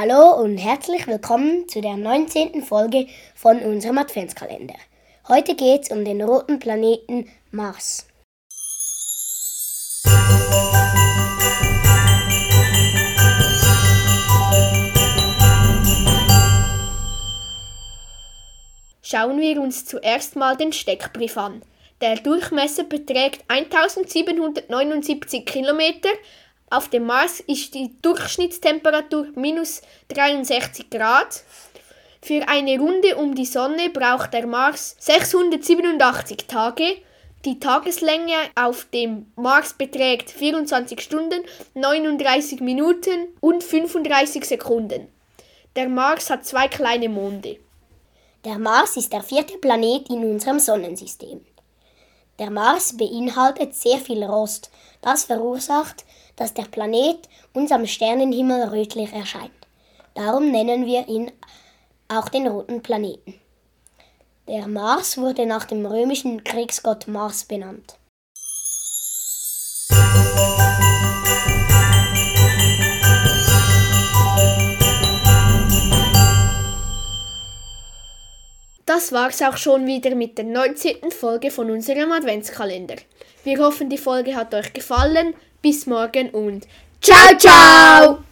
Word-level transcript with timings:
Hallo 0.00 0.40
und 0.40 0.58
herzlich 0.58 1.08
willkommen 1.08 1.68
zu 1.68 1.80
der 1.80 1.96
19. 1.96 2.62
Folge 2.62 3.08
von 3.34 3.58
unserem 3.58 3.98
Adventskalender. 3.98 4.76
Heute 5.26 5.56
geht 5.56 5.82
es 5.82 5.90
um 5.90 6.04
den 6.04 6.22
roten 6.22 6.60
Planeten 6.60 7.28
Mars. 7.50 8.06
Schauen 19.02 19.40
wir 19.40 19.60
uns 19.60 19.84
zuerst 19.84 20.36
mal 20.36 20.56
den 20.56 20.72
Steckbrief 20.72 21.36
an. 21.36 21.64
Der 22.00 22.14
Durchmesser 22.14 22.84
beträgt 22.84 23.42
1779 23.48 25.44
Kilometer. 25.44 26.10
Auf 26.70 26.88
dem 26.88 27.06
Mars 27.06 27.40
ist 27.40 27.74
die 27.74 27.90
Durchschnittstemperatur 28.02 29.28
minus 29.34 29.80
63 30.08 30.90
Grad. 30.90 31.42
Für 32.20 32.46
eine 32.46 32.78
Runde 32.78 33.16
um 33.16 33.34
die 33.34 33.46
Sonne 33.46 33.88
braucht 33.88 34.34
der 34.34 34.46
Mars 34.46 34.96
687 34.98 36.46
Tage. 36.46 36.98
Die 37.46 37.58
Tageslänge 37.58 38.34
auf 38.54 38.86
dem 38.92 39.32
Mars 39.36 39.72
beträgt 39.72 40.30
24 40.30 41.00
Stunden, 41.00 41.40
39 41.74 42.60
Minuten 42.60 43.28
und 43.40 43.64
35 43.64 44.44
Sekunden. 44.44 45.08
Der 45.76 45.88
Mars 45.88 46.28
hat 46.28 46.44
zwei 46.44 46.68
kleine 46.68 47.08
Monde. 47.08 47.58
Der 48.44 48.58
Mars 48.58 48.96
ist 48.96 49.12
der 49.12 49.22
vierte 49.22 49.56
Planet 49.58 50.10
in 50.10 50.24
unserem 50.24 50.58
Sonnensystem. 50.58 51.40
Der 52.38 52.50
Mars 52.50 52.96
beinhaltet 52.96 53.74
sehr 53.74 53.98
viel 53.98 54.22
Rost. 54.22 54.70
Das 55.00 55.24
verursacht, 55.24 56.04
dass 56.36 56.54
der 56.54 56.64
Planet 56.64 57.28
uns 57.52 57.72
am 57.72 57.86
Sternenhimmel 57.86 58.68
rötlich 58.68 59.12
erscheint. 59.12 59.50
Darum 60.14 60.50
nennen 60.50 60.86
wir 60.86 61.08
ihn 61.08 61.30
auch 62.08 62.28
den 62.28 62.46
roten 62.46 62.82
Planeten. 62.82 63.34
Der 64.46 64.66
Mars 64.66 65.18
wurde 65.18 65.46
nach 65.46 65.64
dem 65.64 65.84
römischen 65.84 66.42
Kriegsgott 66.42 67.06
Mars 67.06 67.44
benannt. 67.44 67.97
Das 78.88 79.12
war's 79.12 79.42
auch 79.42 79.58
schon 79.58 79.86
wieder 79.86 80.14
mit 80.14 80.38
der 80.38 80.46
19. 80.46 81.10
Folge 81.10 81.50
von 81.50 81.70
unserem 81.70 82.10
Adventskalender. 82.10 82.94
Wir 83.44 83.58
hoffen, 83.58 83.90
die 83.90 83.98
Folge 83.98 84.34
hat 84.34 84.54
euch 84.54 84.72
gefallen. 84.72 85.34
Bis 85.60 85.86
morgen 85.86 86.30
und 86.30 86.66
ciao, 87.02 87.36
ciao! 87.36 88.24